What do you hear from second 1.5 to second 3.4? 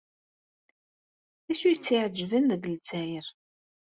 acu ay tt-iɛejben deg Lezzayer?